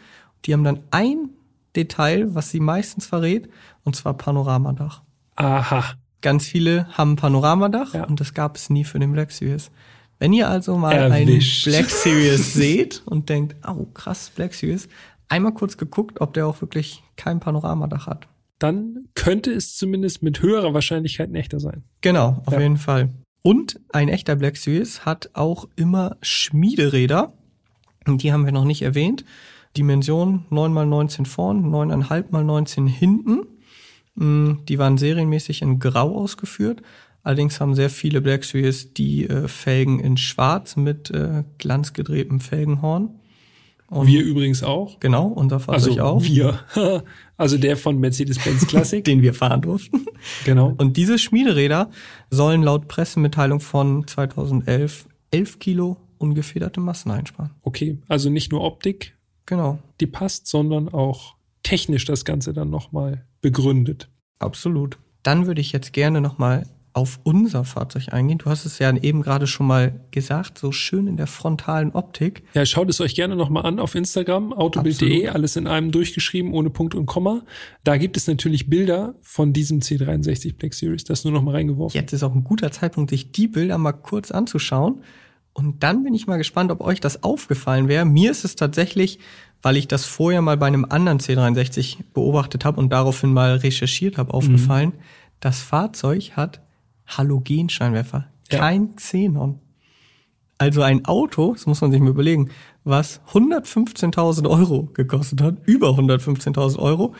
[0.46, 1.30] Die haben dann ein
[1.76, 3.50] Detail, was sie meistens verrät,
[3.84, 5.02] und zwar Panoramadach.
[5.36, 5.84] Aha.
[6.22, 8.04] Ganz viele haben Panoramadach Ja.
[8.06, 9.72] und das gab es nie für den Black Series.
[10.20, 11.68] Wenn ihr also mal Erwischt.
[11.68, 14.90] einen Black Series seht und denkt, oh krass, Black Series,
[15.30, 18.28] einmal kurz geguckt, ob der auch wirklich kein Panoramadach hat.
[18.60, 21.84] Dann könnte es zumindest mit höherer Wahrscheinlichkeit ein echter sein.
[22.02, 22.60] Genau, auf Ja.
[22.60, 23.10] jeden Fall.
[23.42, 27.32] Und ein echter Black Series hat auch immer Schmiederäder.
[28.06, 29.24] Und die haben wir noch nicht erwähnt.
[29.78, 33.42] Dimension 9 x 19 vorn, 9,5 x 19 hinten.
[34.16, 36.82] Mm, Die waren serienmäßig in Grau ausgeführt.
[37.24, 43.20] Allerdings haben sehr viele Black Series die äh, Felgen in Schwarz mit äh, glanzgedrehtem Felgenhorn.
[43.88, 45.00] Und Wir übrigens auch.
[45.00, 46.60] Genau, unser Fahrzeug Also auch, wir.
[47.38, 49.04] also der von Mercedes-Benz Classic.
[49.06, 50.06] den wir fahren durften.
[50.46, 50.74] genau.
[50.78, 51.90] Und diese Schmiederäder
[52.30, 57.52] sollen laut Pressemitteilung von 2011 11 Kilo ungefederte Massen einsparen.
[57.62, 59.16] Okay, also nicht nur Optik,
[59.50, 64.08] Genau, die passt, sondern auch technisch das Ganze dann nochmal begründet.
[64.38, 65.00] absolut.
[65.24, 68.40] Dann würde ich jetzt gerne nochmal auf unser Fahrzeug eingehen.
[68.40, 72.44] Du hast es ja eben gerade schon mal gesagt, so schön in der frontalen Optik.
[72.54, 76.70] Ja, schaut es euch gerne nochmal an auf Instagram, autobild.de, alles in einem durchgeschrieben, ohne
[76.70, 77.44] Punkt und Komma.
[77.84, 82.00] Da gibt es natürlich Bilder von diesem C63 Black Series, das nur nochmal reingeworfen.
[82.00, 85.04] Jetzt ist auch ein guter Zeitpunkt, sich die Bilder mal kurz anzuschauen.
[85.54, 88.06] Und dann bin ich mal gespannt, ob euch das aufgefallen wäre.
[88.06, 89.20] Mir ist es tatsächlich,
[89.62, 94.18] weil ich das vorher mal bei einem anderen C63 beobachtet habe und daraufhin mal recherchiert
[94.18, 94.94] habe, aufgefallen.
[95.40, 96.62] Das Fahrzeug hat
[97.18, 98.60] Halogenscheinwerfer, Ja.
[98.60, 99.60] kein Xenon.
[100.58, 102.50] Also ein Auto, das muss man sich mal überlegen,
[102.84, 107.14] was 115.000 Euro gekostet hat, über 115.000 Euro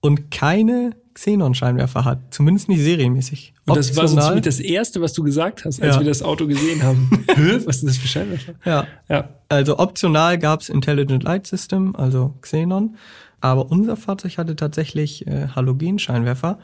[0.00, 3.54] und keine Xenon-Scheinwerfer hat, zumindest nicht serienmäßig.
[3.66, 6.00] Und das war so Optional- ziemlich das Erste, was du gesagt hast, als Ja.
[6.00, 7.08] wir das Auto gesehen haben.
[7.66, 8.54] Was ist das für Scheinwerfer?
[8.64, 9.28] Ja, Ja.
[9.48, 12.96] also optional gab's Intelligent Light System, also Xenon,
[13.40, 16.58] aber unser Fahrzeug hatte tatsächlich äh, Halogenscheinwerfer.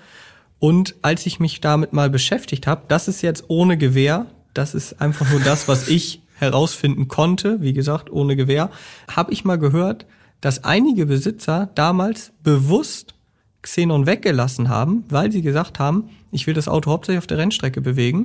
[0.60, 5.00] Und als ich mich damit mal beschäftigt habe, das ist jetzt ohne Gewehr, das ist
[5.00, 8.70] einfach nur das, was ich herausfinden konnte, wie gesagt, ohne Gewehr,
[9.10, 10.06] habe ich mal gehört,
[10.40, 13.14] dass einige Besitzer damals bewusst
[13.62, 17.80] Xenon weggelassen haben, weil sie gesagt haben, ich will das Auto hauptsächlich auf der Rennstrecke
[17.80, 18.24] bewegen.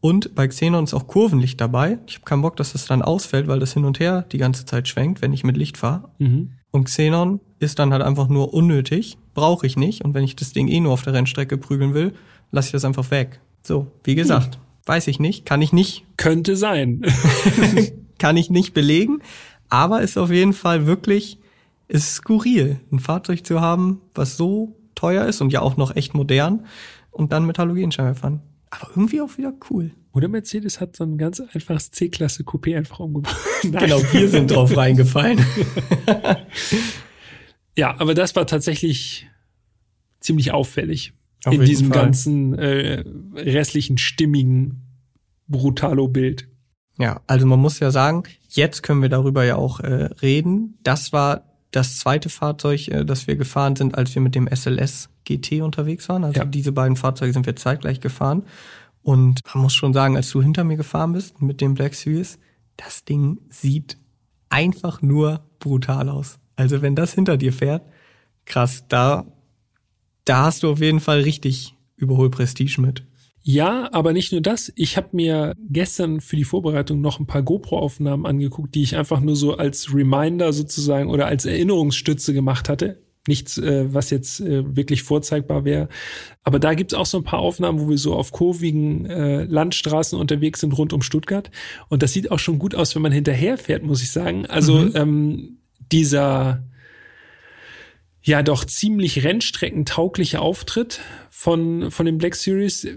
[0.00, 1.98] Und bei Xenon ist auch Kurvenlicht dabei.
[2.06, 4.66] Ich habe keinen Bock, dass das dann ausfällt, weil das hin und her die ganze
[4.66, 6.10] Zeit schwenkt, wenn ich mit Licht fahre.
[6.18, 6.50] Mhm.
[6.70, 10.04] Und Xenon ist dann halt einfach nur unnötig, brauche ich nicht.
[10.04, 12.14] Und wenn ich das Ding eh nur auf der Rennstrecke prügeln will,
[12.50, 13.40] lasse ich das einfach weg.
[13.62, 17.02] So, wie gesagt, weiß ich nicht, kann ich nicht, Könnte sein.
[18.18, 19.20] kann ich nicht belegen,
[19.68, 21.38] aber ist auf jeden Fall wirklich,
[21.88, 26.14] ist skurril, ein Fahrzeug zu haben, was so teuer ist und ja auch noch echt
[26.14, 26.66] modern
[27.10, 28.40] und dann mit Halogenscheinwerfern.
[28.70, 29.92] Aber irgendwie auch wieder cool.
[30.12, 33.34] Oder Mercedes hat so ein ganz einfaches C-Klasse Coupé einfach umgebaut.
[33.62, 35.44] Genau, wir sind drauf reingefallen.
[37.76, 39.28] Ja, aber das war tatsächlich
[40.20, 41.12] ziemlich auffällig.
[41.44, 42.02] Auf in diesem Fall.
[42.04, 44.82] ganzen äh, restlichen stimmigen
[45.48, 46.48] Brutalo-Bild.
[46.98, 50.78] Ja, also man muss ja sagen, jetzt können wir darüber ja auch äh, reden.
[50.82, 55.10] Das war das zweite Fahrzeug, äh, das wir gefahren sind, als wir mit dem SLS
[55.24, 56.24] GT unterwegs waren.
[56.24, 56.44] Also Ja.
[56.46, 58.44] diese beiden Fahrzeuge sind wir zeitgleich gefahren.
[59.02, 62.38] Und man muss schon sagen, als du hinter mir gefahren bist mit dem Black Series,
[62.76, 63.98] das Ding sieht
[64.48, 66.38] einfach nur brutal aus.
[66.56, 67.82] Also wenn das hinter dir fährt,
[68.44, 69.26] krass, da,
[70.24, 73.04] da hast du auf jeden Fall richtig Überholprestige mit.
[73.46, 74.72] Ja, aber nicht nur das.
[74.74, 79.20] Ich habe mir gestern für die Vorbereitung noch ein paar GoPro-Aufnahmen angeguckt, die ich einfach
[79.20, 83.02] nur so als Reminder sozusagen oder als Erinnerungsstütze gemacht hatte.
[83.28, 85.88] Nichts, äh, was jetzt äh, wirklich vorzeigbar wäre.
[86.42, 90.18] Aber da gibt's auch so ein paar Aufnahmen, wo wir so auf kurvigen äh, Landstraßen
[90.18, 91.50] unterwegs sind rund um Stuttgart.
[91.88, 94.46] Und das sieht auch schon gut aus, wenn man hinterher fährt, muss ich sagen.
[94.46, 94.92] Also Mhm.
[94.94, 95.58] ähm,
[95.92, 96.62] dieser
[98.22, 102.88] ja doch ziemlich rennstreckentaugliche Auftritt von, von dem Black Series,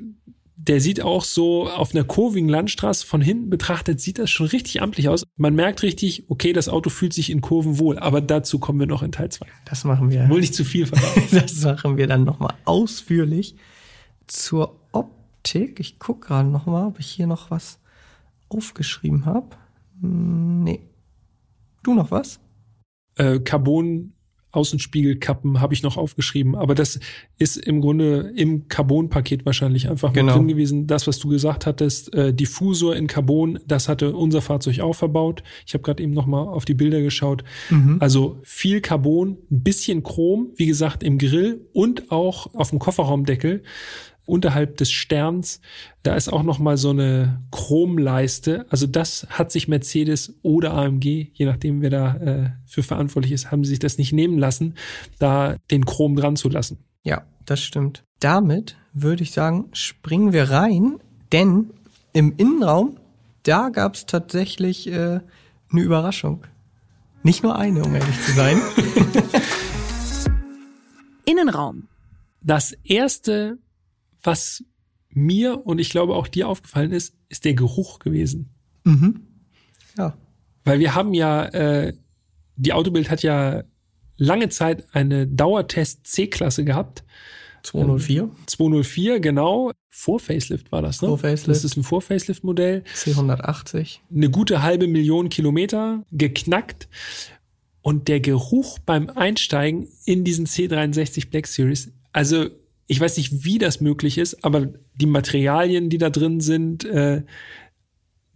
[0.56, 4.82] der sieht auch so auf einer kurvigen Landstraße von hinten betrachtet, sieht das schon richtig
[4.82, 5.24] amtlich aus.
[5.36, 8.88] Man merkt richtig, okay, das Auto fühlt sich in Kurven wohl, aber dazu kommen wir
[8.88, 9.46] noch in Teil 2.
[9.66, 10.28] Das machen wir.
[10.30, 11.28] Wohl nicht zu viel verraten.
[11.32, 13.56] Das machen wir dann nochmal ausführlich.
[14.26, 17.80] Zur Optik, ich gucke gerade nochmal, ob ich hier noch was
[18.50, 19.58] aufgeschrieben habe.
[20.02, 20.82] Nee.
[21.84, 22.40] Du noch was?
[23.18, 24.14] Äh, Carbon
[24.52, 27.00] Außenspiegelkappen habe ich noch aufgeschrieben, aber das
[27.38, 30.36] ist im Grunde im Carbon-Paket wahrscheinlich einfach Genau.
[30.36, 30.88] drin gewesen.
[30.88, 35.44] Das, was du gesagt hattest, äh, Diffusor in Carbon, das hatte unser Fahrzeug auch verbaut.
[35.66, 37.44] Ich habe gerade eben noch mal auf die Bilder geschaut.
[38.00, 43.64] Also viel Carbon, ein bisschen Chrom, wie gesagt im Grill und auch auf dem Kofferraumdeckel.
[44.28, 45.62] Unterhalb des Sterns,
[46.04, 48.66] da ist auch noch mal so eine Chromleiste.
[48.70, 53.52] Also das hat sich Mercedes oder AMG, je nachdem wer da äh, für verantwortlich ist,
[53.52, 54.76] haben sie sich das nicht nehmen lassen,
[55.18, 56.78] da den Chrom dran zu lassen.
[57.04, 58.04] Ja, das stimmt.
[58.20, 61.00] Damit würde ich sagen, springen wir rein,
[61.32, 61.72] denn
[62.14, 62.98] im Innenraum,
[63.44, 65.20] da gab es tatsächlich äh,
[65.72, 66.44] eine Überraschung.
[67.24, 68.62] Nicht nur eine, um ehrlich zu sein.
[71.26, 71.88] Innenraum.
[72.42, 73.58] Das erste,
[74.24, 74.64] was
[75.10, 78.50] mir und ich glaube auch dir aufgefallen ist, ist der Geruch gewesen.
[78.84, 79.22] mhm.
[79.98, 80.16] Ja.
[80.64, 81.94] Weil wir haben ja, äh,
[82.56, 83.64] die Autobild hat ja
[84.18, 87.04] lange Zeit eine Dauertest C-Klasse gehabt.
[87.64, 89.72] 204, 204, genau.
[89.90, 91.08] Vor Facelift war das, ne?
[91.08, 91.48] Vor Facelift.
[91.48, 92.84] Das ist ein Vor-Facelift-Modell.
[92.96, 94.00] C180.
[94.14, 96.88] Eine gute halbe Million Kilometer geknackt.
[97.82, 102.48] Und der Geruch beim Einsteigen in diesen C63 Black Series, also
[102.88, 107.24] ich weiß nicht, wie das möglich ist, aber die Materialien, die da drin sind, äh,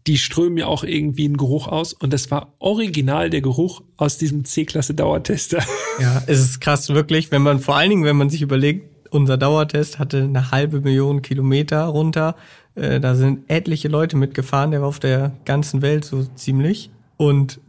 [0.08, 1.94] die strömen ja auch irgendwie einen Geruch aus.
[1.94, 5.64] Und das war original der Geruch aus diesem C-Klasse Dauertester.
[6.00, 9.38] Ja, es ist krass, wirklich, wenn man, vor allen Dingen, wenn man sich überlegt, unser
[9.38, 12.36] Dauertest hatte eine halbe Million Kilometer runter.
[12.76, 16.90] Äh, da sind etliche Leute mitgefahren, der war auf der ganzen Welt so ziemlich.
[17.18, 17.60] Und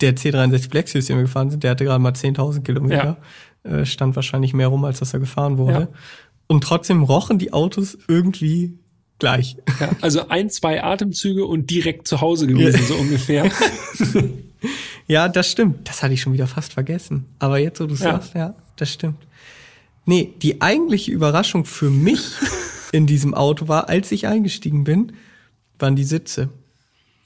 [0.00, 3.16] der C63 Black Series, den wir gefahren sind, der hatte gerade mal 10.000 Kilometer.
[3.62, 5.80] Äh, stand wahrscheinlich mehr rum, als dass er gefahren wurde.
[5.80, 5.88] Ja.
[6.50, 8.76] Und trotzdem rochen die Autos irgendwie
[9.20, 9.56] gleich.
[9.78, 13.48] Ja, also ein, zwei Atemzüge und direkt zu Hause gewesen, so ungefähr.
[15.06, 15.88] Ja, das stimmt.
[15.88, 17.24] Das hatte ich schon wieder fast vergessen.
[17.40, 17.96] Aber jetzt, wo du Ja.
[18.00, 19.16] sagst, ja, das stimmt.
[20.04, 22.20] Nee, die eigentliche Überraschung für mich
[22.92, 25.12] in diesem Auto war, als ich eingestiegen bin,
[25.80, 26.50] waren die Sitze.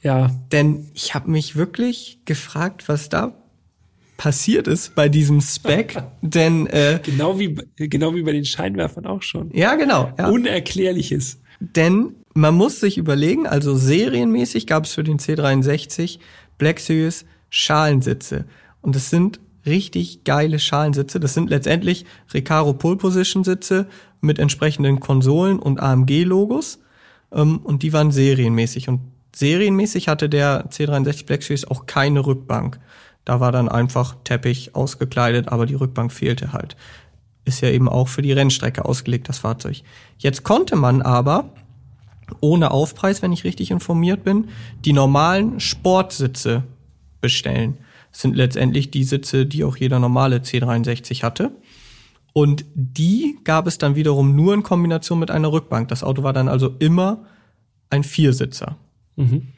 [0.03, 3.35] Ja, Denn ich habe mich wirklich gefragt, was da
[4.17, 6.03] passiert ist bei diesem Spec.
[6.23, 9.51] Denn, äh, genau wie, genau wie bei den Scheinwerfern auch schon.
[9.53, 10.13] ja, genau.
[10.19, 10.29] Ja.
[10.29, 11.41] Unerklärliches.
[11.61, 16.19] Denn man muss sich überlegen, also serienmäßig gab es für den C63
[16.59, 18.45] Black Series Schalensitze.
[18.81, 21.21] Und das sind richtig geile Schalensitze.
[21.21, 23.87] Das sind letztendlich Recaro Pole Position Sitze
[24.21, 26.81] mit entsprechenden Konsolen und AMG-Logos.
[27.33, 28.89] Ähm, und die waren serienmäßig.
[28.89, 29.01] Und
[29.35, 32.79] serienmäßig hatte der C63 Black Series auch keine Rückbank.
[33.25, 36.77] Da war dann einfach Teppich ausgekleidet, aber die Rückbank fehlte halt
[37.45, 39.83] ist ja eben auch für die Rennstrecke ausgelegt, das Fahrzeug.
[40.19, 41.51] Jetzt konnte man aber
[42.41, 44.49] ohne Aufpreis, wenn ich richtig informiert bin,
[44.85, 46.65] die normalen Sportsitze
[47.21, 47.79] bestellen.
[48.11, 51.51] Das sind letztendlich die Sitze, die auch jeder normale C63 hatte.
[52.33, 55.89] Und die gab es dann wiederum nur in Kombination mit einer Rückbank.
[55.89, 57.25] Das Auto war dann also immer
[57.91, 58.77] ein Viersitzer.
[59.17, 59.49] Mhm.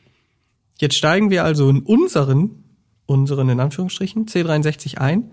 [0.79, 2.65] Jetzt steigen wir also in unseren,
[3.07, 5.33] unseren in Anführungsstrichen, C63 ein.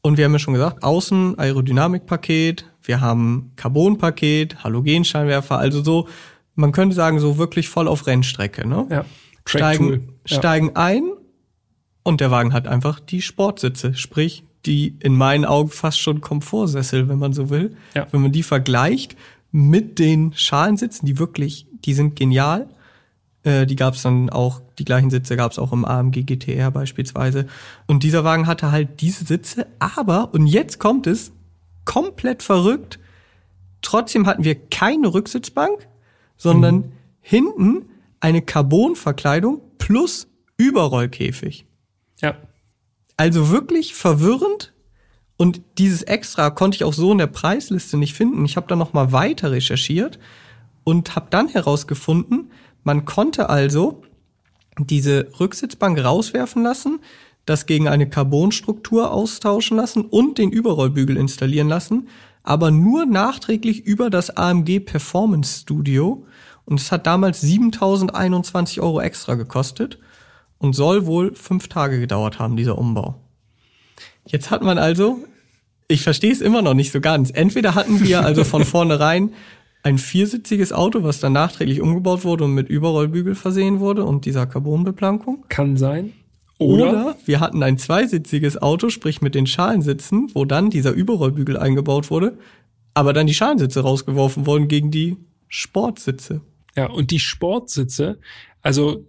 [0.00, 6.08] Und wir haben ja schon gesagt, außen Aerodynamikpaket, wir haben Carbonpaket, Halogenscheinwerfer, also so,
[6.54, 8.86] man könnte sagen, so wirklich voll auf Rennstrecke, ne?
[8.90, 9.04] Ja.
[9.46, 10.08] Steigen.
[10.26, 10.38] Ja.
[10.38, 11.10] steigen ein
[12.02, 17.08] und der Wagen hat einfach die Sportsitze, sprich die in meinen Augen fast schon Komfortsessel,
[17.08, 17.76] wenn man so will.
[17.94, 18.06] Ja.
[18.10, 19.16] Wenn man die vergleicht
[19.52, 22.68] mit den Schalensitzen, die wirklich, die sind genial.
[23.42, 26.70] Äh, die gab es dann auch, die gleichen Sitze gab es auch im AMG GTR
[26.70, 27.46] beispielsweise.
[27.86, 31.32] Und dieser Wagen hatte halt diese Sitze, aber, und jetzt kommt es,
[31.84, 32.98] komplett verrückt,
[33.82, 35.86] trotzdem hatten wir keine Rücksitzbank,
[36.36, 37.86] sondern hinten
[38.20, 41.66] eine Carbonverkleidung plus Überrollkäfig.
[42.20, 42.36] Ja.
[43.16, 44.72] Also wirklich verwirrend.
[45.36, 48.44] Und dieses Extra konnte ich auch so in der Preisliste nicht finden.
[48.44, 50.18] Ich habe dann noch mal weiter recherchiert
[50.84, 52.50] und habe dann herausgefunden,
[52.84, 54.02] man konnte also
[54.78, 57.00] diese Rücksitzbank rauswerfen lassen,
[57.46, 62.08] das gegen eine Carbonstruktur austauschen lassen und den Überrollbügel installieren lassen,
[62.42, 66.26] aber nur nachträglich über das AMG Performance Studio.
[66.64, 69.98] Und es hat damals 7021 Euro extra gekostet
[70.58, 73.20] und soll wohl fünf Tage gedauert haben, dieser Umbau.
[74.26, 75.18] Jetzt hat man also,
[75.88, 77.30] ich verstehe es immer noch nicht so ganz.
[77.30, 79.34] Entweder hatten wir also von vornherein
[79.84, 84.46] ein viersitziges Auto, was dann nachträglich umgebaut wurde und mit Überrollbügel versehen wurde und dieser
[84.46, 85.44] Carbonbeplankung.
[85.50, 86.14] Kann sein.
[86.58, 91.58] Oder, Oder, wir hatten ein zweisitziges Auto, sprich mit den Schalensitzen, wo dann dieser Überrollbügel
[91.58, 92.38] eingebaut wurde,
[92.94, 95.18] aber dann die Schalensitze rausgeworfen wurden gegen die
[95.48, 96.40] Sportsitze.
[96.76, 98.18] ja, und die Sportsitze,
[98.62, 99.04] also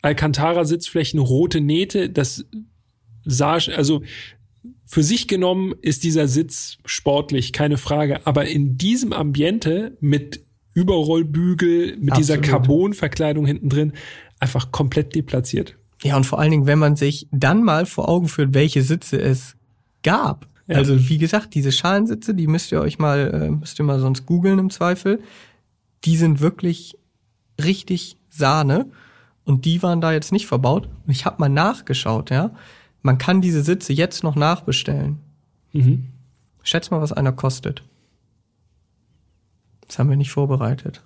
[0.00, 2.46] Alcantara-Sitzflächen, rote Nähte, das
[3.24, 4.02] sah, also
[4.90, 8.26] für sich genommen ist dieser Sitz sportlich, keine Frage.
[8.26, 12.44] Aber in diesem Ambiente mit Überrollbügel, mit dieser Absolut.
[12.44, 13.92] Carbonverkleidung hinten drin,
[14.40, 15.76] einfach komplett deplatziert.
[16.02, 19.20] Ja, und vor allen Dingen, wenn man sich dann mal vor Augen führt, welche Sitze
[19.20, 19.56] es
[20.02, 20.48] gab.
[20.68, 20.76] Ja.
[20.76, 24.24] Also wie gesagt, diese Schalensitze, die müsst ihr euch mal, äh, müsst ihr mal sonst
[24.24, 25.20] googeln im Zweifel.
[26.04, 26.96] Die sind wirklich
[27.62, 28.90] richtig Sahne
[29.44, 30.88] und die waren da jetzt nicht verbaut.
[31.06, 32.52] Und ich habe mal nachgeschaut, ja.
[33.08, 35.18] Man kann diese Sitze jetzt noch nachbestellen.
[35.72, 36.08] Mhm.
[36.62, 37.82] Schätz mal, was einer kostet.
[39.86, 41.02] Das haben wir nicht vorbereitet.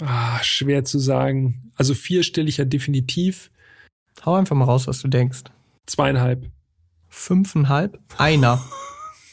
[0.00, 1.70] Ah, schwer zu sagen.
[1.76, 3.52] Also vierstellig ja definitiv.
[4.24, 5.44] Hau einfach mal raus, was du denkst.
[5.86, 6.50] Zweieinhalb.
[7.08, 8.60] Fünfeinhalb, einer.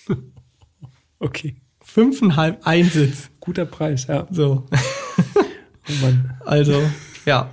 [1.18, 1.56] Okay.
[1.80, 3.30] Fünfeinhalb, ein Sitz.
[3.39, 4.28] Guter Preis, ja.
[4.30, 4.68] So.
[5.89, 6.38] Oh Mann.
[6.46, 6.82] Also,
[7.26, 7.50] ja.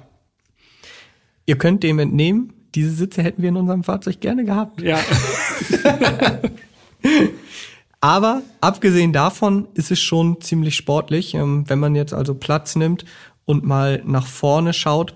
[1.47, 4.81] Ihr könnt dem entnehmen, diese Sitze hätten wir in unserem Fahrzeug gerne gehabt.
[4.81, 5.01] Ja.
[8.01, 11.35] Aber abgesehen davon ist es schon ziemlich sportlich.
[11.35, 13.05] Ähm, Wenn man jetzt also Platz nimmt
[13.45, 15.15] und mal nach vorne schaut,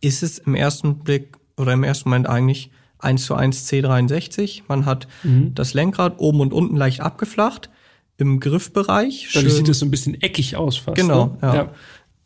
[0.00, 4.62] ist es im ersten Blick oder im ersten Moment eigentlich 1 zu 1 C63.
[4.66, 5.06] Man hat
[5.54, 7.70] das Lenkrad oben und unten leicht abgeflacht.
[8.16, 9.30] Im Griffbereich.
[9.34, 10.96] Dadurch sieht es so ein bisschen eckig aus fast.
[10.96, 11.54] Genau, ne?
[11.54, 11.70] ja.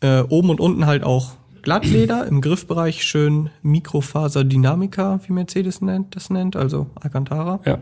[0.00, 1.32] Äh, oben und unten halt auch
[1.62, 7.61] Glattleder, im Griffbereich schön Mikrofaserdynamika, wie Mercedes nennt, das nennt, also Alcantara.
[7.66, 7.78] Ja.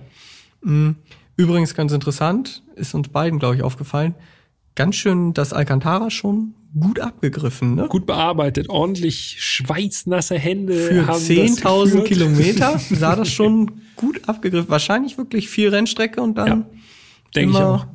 [1.37, 4.15] Übrigens ganz interessant, ist uns beiden, glaube ich, aufgefallen,
[4.75, 7.89] ganz schön das Alcantara schon gut abgegriffen, ne?
[7.89, 10.75] Gut bearbeitet, ordentlich schweißnasse Hände.
[10.75, 12.05] Für haben das 10.000 geführt.
[12.07, 14.69] Kilometer sah das schon gut abgegriffen.
[14.69, 16.67] Wahrscheinlich wirklich viel Rennstrecke und dann Ja,
[17.35, 17.87] Denke ich auch.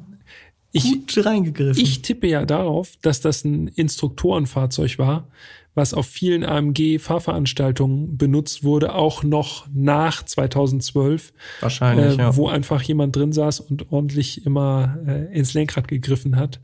[0.71, 1.81] Ich, gut reingegriffen.
[1.81, 5.27] ich tippe ja darauf, dass das ein Instruktorenfahrzeug war,
[5.73, 12.35] was auf vielen AMG-Fahrveranstaltungen benutzt wurde, auch noch nach 2012, Wahrscheinlich, äh, ja.
[12.35, 16.59] wo einfach jemand drin saß und ordentlich immer äh, ins Lenkrad gegriffen hat.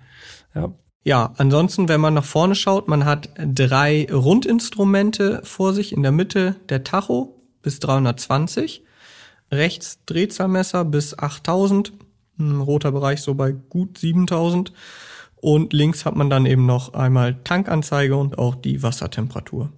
[0.54, 5.94] Ja, Ja, ansonsten, wenn man nach vorne schaut, man hat drei Rundinstrumente vor sich.
[5.94, 8.84] In der Mitte der Tacho bis 320,
[9.52, 11.94] rechts Drehzahlmesser bis 8000,
[12.40, 14.72] ein roter Bereich so bei gut 7000
[15.36, 19.72] und links hat man dann eben noch einmal Tankanzeige und auch die Wassertemperatur.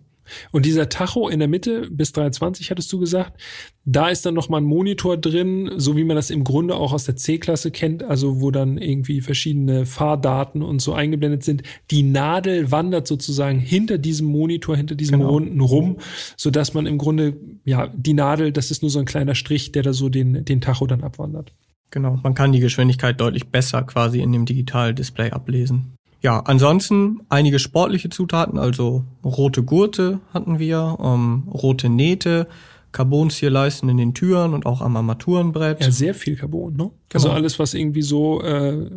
[0.52, 3.42] Und dieser Tacho in der Mitte bis 320 hattest du gesagt,
[3.86, 6.94] da ist dann noch mal ein Monitor drin, so wie man das im Grunde auch
[6.94, 11.64] aus der C-Klasse kennt, also wo dann irgendwie verschiedene Fahrdaten und so eingeblendet sind.
[11.90, 15.32] Die Nadel wandert sozusagen hinter diesem Monitor, hinter diesem Genau.
[15.32, 15.98] Runden rum,
[16.38, 19.72] so dass man im Grunde ja die Nadel, das ist nur so ein kleiner Strich,
[19.72, 21.54] der da so den den Tacho dann abwandert.
[21.92, 25.94] Genau, man kann die Geschwindigkeit deutlich besser quasi in dem Digitaldisplay ablesen.
[26.22, 32.48] Ja, ansonsten einige sportliche Zutaten, also rote Gurte hatten wir, ähm, rote Nähte,
[32.92, 35.82] Carbonzierleisten in den Türen und auch am Armaturenbrett.
[35.82, 36.92] Ja, sehr viel Carbon, ne?
[37.14, 37.38] Also Genau.
[37.40, 38.90] alles, was irgendwie so äh,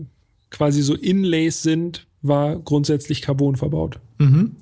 [0.51, 3.99] quasi so Inlays sind, war grundsätzlich Carbon verbaut.
[4.19, 4.57] Mhm.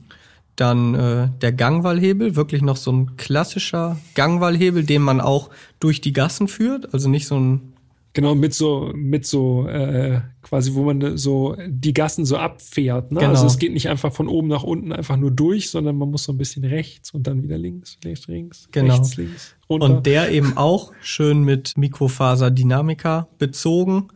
[0.56, 6.12] Dann äh, der Gangwallhebel, wirklich noch so ein klassischer Gangwallhebel, den man auch durch die
[6.12, 7.69] Gassen führt, also nicht so ein
[8.12, 13.12] Genau, mit so, mit so, äh, quasi, wo man so die Gassen so abfährt.
[13.12, 13.20] Ne?
[13.20, 13.30] Genau.
[13.30, 16.24] Also es geht nicht einfach von oben nach unten einfach nur durch, sondern man muss
[16.24, 18.94] so ein bisschen rechts und dann wieder links, links, links, Genau.
[18.94, 19.86] rechts, links, runter.
[19.86, 24.08] Und der eben auch schön mit Mikrofaserdynamika bezogen.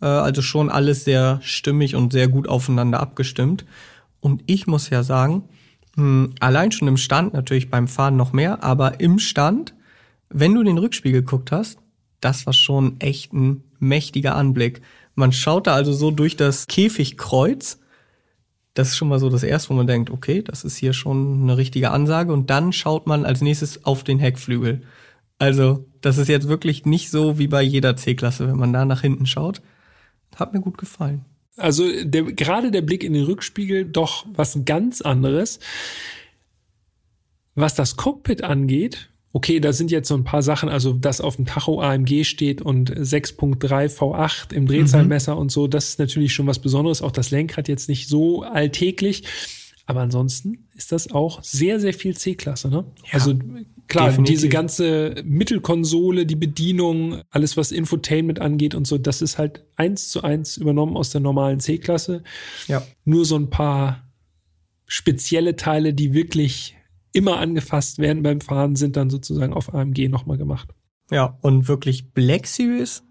[0.00, 3.66] Äh, also schon alles sehr stimmig und sehr gut aufeinander abgestimmt.
[4.20, 5.44] Und ich muss ja sagen,
[5.96, 9.74] mh, allein schon im Stand, natürlich beim Fahren noch mehr, aber im Stand,
[10.30, 11.78] wenn du den Rückspiegel geguckt hast,
[12.22, 14.80] das war schon echt ein mächtiger Anblick.
[15.14, 17.78] Man schaut da also so durch das Käfigkreuz.
[18.74, 21.42] Das ist schon mal so das erste, wo man denkt, okay, das ist hier schon
[21.42, 22.32] eine richtige Ansage.
[22.32, 24.82] Und dann schaut man als nächstes auf den Heckflügel.
[25.38, 29.02] Also, das ist jetzt wirklich nicht so wie bei jeder C-Klasse, wenn man da nach
[29.02, 29.60] hinten schaut.
[30.36, 31.24] Hat mir gut gefallen.
[31.56, 35.58] Also der, gerade der Blick in den Rückspiegel doch was ganz anderes.
[37.54, 41.36] Was das Cockpit angeht, okay, da sind jetzt so ein paar Sachen, also dass auf
[41.36, 46.46] dem Tacho AMG steht und 6.3 V8 im Drehzahlmesser und so, das ist natürlich schon
[46.46, 47.00] was Besonderes.
[47.00, 49.24] Auch das Lenkrad jetzt nicht so alltäglich.
[49.86, 52.84] Aber ansonsten ist das auch sehr, sehr viel C-Klasse, ne?
[53.10, 53.34] also
[53.88, 54.36] klar, definitiv.
[54.36, 60.08] diese ganze Mittelkonsole, die Bedienung, alles was Infotainment angeht und so, das ist halt eins
[60.08, 62.22] zu eins übernommen aus der normalen C-Klasse.
[62.68, 62.86] Ja.
[63.04, 64.08] Nur so ein paar
[64.86, 66.76] spezielle Teile, die wirklich
[67.12, 70.68] immer angefasst werden beim Fahren, sind dann sozusagen auf AMG nochmal gemacht.
[71.10, 73.02] Ja, und wirklich Black Series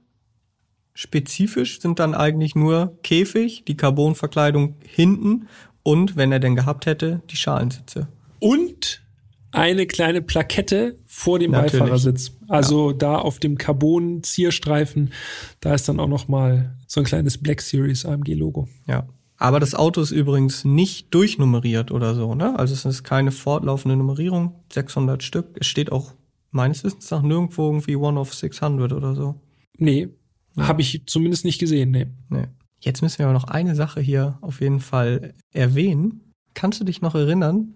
[0.93, 5.47] spezifisch sind dann eigentlich nur Käfig, die Carbonverkleidung hinten
[5.83, 8.07] und, wenn er denn gehabt hätte, die Schalensitze.
[8.39, 9.03] Und
[9.51, 11.73] eine kleine Plakette vor dem Natürlich.
[11.73, 12.37] Beifahrersitz.
[12.47, 15.11] Also da auf dem Carbon-Zierstreifen,
[15.59, 18.67] da ist dann auch noch mal so ein kleines Black Series AMG-Logo.
[18.87, 19.07] Ja.
[19.41, 22.59] Aber das Auto ist übrigens nicht durchnummeriert oder so, ne?
[22.59, 25.57] Also es ist keine fortlaufende Nummerierung, 600 Stück.
[25.59, 26.13] Es steht auch
[26.51, 29.41] meines Wissens nach nirgendwo irgendwie One of 600 oder so.
[29.79, 30.09] Nee,
[30.55, 30.67] ja.
[30.67, 32.05] habe ich zumindest nicht gesehen, nee.
[32.29, 32.49] nee.
[32.81, 36.35] Jetzt müssen wir aber noch eine Sache hier auf jeden Fall erwähnen.
[36.53, 37.73] Kannst du dich noch erinnern,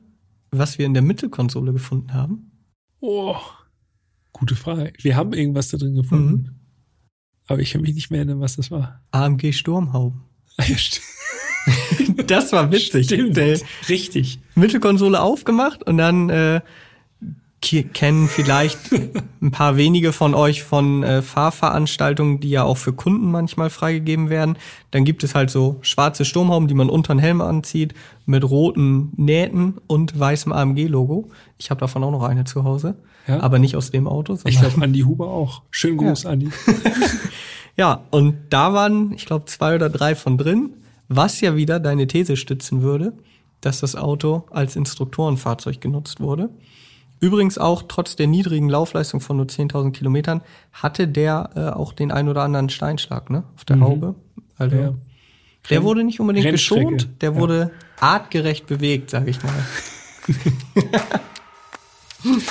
[0.51, 2.51] was wir in der Mittelkonsole gefunden haben?
[2.99, 3.37] Oh,
[4.33, 4.93] gute Frage.
[5.01, 6.31] Wir haben irgendwas da drin gefunden.
[6.31, 6.55] Mhm.
[7.47, 9.03] Aber ich kann mich nicht mehr erinnern, was das war.
[9.09, 10.21] AMG Sturmhauben.
[10.67, 10.75] Ja,
[12.27, 13.05] das war witzig.
[13.05, 13.37] Stimmt.
[13.89, 14.39] Richtig.
[14.55, 16.61] Mittelkonsole aufgemacht und dann äh,
[17.93, 18.79] kennen vielleicht
[19.41, 24.29] ein paar wenige von euch von äh, Fahrveranstaltungen, die ja auch für Kunden manchmal freigegeben
[24.29, 24.57] werden.
[24.91, 27.93] Dann gibt es halt so schwarze Sturmhauben, die man unter den Helm anzieht,
[28.25, 31.29] mit roten Nähten und weißem AMG-Logo.
[31.57, 32.95] Ich habe davon auch noch eine zu Hause,
[33.27, 33.39] ja?
[33.41, 34.37] aber nicht aus dem Auto.
[34.45, 35.63] Ich glaube, Andi Huber auch.
[35.71, 36.29] Schönen Gruß, ja.
[36.31, 36.49] Andi.
[37.77, 40.73] ja, und da waren, ich glaube, zwei oder drei von drin,
[41.07, 43.13] was ja wieder deine These stützen würde,
[43.61, 46.49] dass das Auto als Instruktorenfahrzeug genutzt wurde.
[47.19, 50.41] Übrigens auch trotz der niedrigen Laufleistung von nur 10.000 Kilometern
[50.73, 53.83] hatte der äh, auch den ein oder anderen Steinschlag ne, auf der mhm.
[53.83, 54.15] Haube.
[54.57, 54.93] Also ja.
[55.69, 57.35] der wurde nicht unbedingt geschont, der ja.
[57.37, 59.53] wurde artgerecht bewegt, sage ich mal.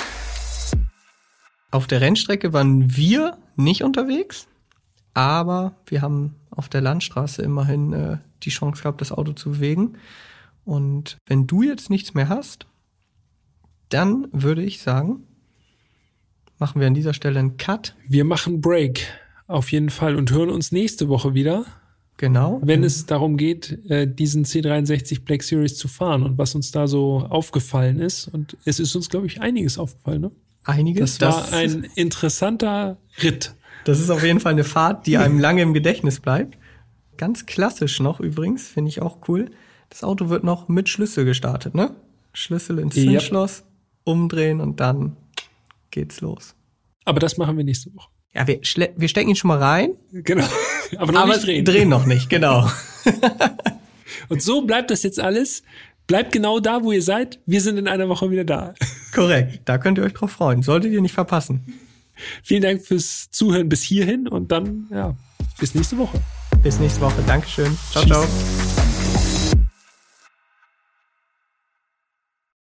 [1.71, 4.47] auf der Rennstrecke waren wir nicht unterwegs,
[5.15, 9.93] aber wir haben auf der Landstraße immerhin äh, die Chance gehabt, das Auto zu bewegen.
[10.65, 12.67] Und wenn du jetzt nichts mehr hast,
[13.89, 15.23] dann würde ich sagen,
[16.59, 17.95] machen wir an dieser Stelle einen Cut.
[18.07, 19.07] Wir machen Break
[19.47, 21.65] auf jeden Fall und hören uns nächste Woche wieder.
[22.17, 22.61] Genau.
[22.63, 26.87] Wenn es darum geht, äh, diesen C63 Black Series zu fahren und was uns da
[26.87, 28.27] so aufgefallen ist.
[28.27, 30.31] Und es ist uns, glaube ich, einiges aufgefallen, ne?
[30.63, 31.19] Einiges.
[31.19, 33.55] Das war das ein interessanter Ritt.
[33.85, 36.57] Das ist auf jeden Fall eine Fahrt, die einem lange im Gedächtnis bleibt.
[37.17, 39.49] Ganz klassisch noch übrigens, finde ich auch cool.
[39.89, 41.95] Das Auto wird noch mit Schlüssel gestartet, ne?
[42.33, 43.59] Schlüssel ins Zündschloss.
[43.59, 43.75] Yep
[44.05, 45.17] umdrehen und dann
[45.91, 46.55] geht's los.
[47.03, 48.09] Aber das machen wir nächste Woche.
[48.33, 48.59] Ja, wir,
[48.97, 49.95] wir stecken ihn schon mal rein.
[50.11, 50.45] Genau.
[50.97, 51.65] Aber noch aber nicht drehen.
[51.65, 52.69] Drehen noch nicht, genau.
[54.29, 55.63] und so bleibt das jetzt alles.
[56.05, 57.39] Bleibt genau da, wo ihr seid.
[57.47, 58.75] Wir sind in einer Woche wieder da.
[59.13, 59.61] Korrekt.
[59.65, 60.61] Da könnt ihr euch drauf freuen.
[60.61, 61.73] Solltet ihr nicht verpassen.
[62.43, 65.15] Vielen Dank fürs Zuhören bis hierhin und dann, ja,
[65.59, 66.19] bis nächste Woche.
[66.63, 67.21] Bis nächste Woche.
[67.27, 67.77] Dankeschön.
[67.91, 68.75] Ciao, Tschüss.
[68.75, 68.84] ciao.